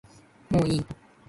[0.49, 0.85] もういい